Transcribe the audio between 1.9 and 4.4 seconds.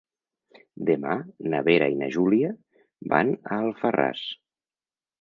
i na Júlia van a Alfarràs.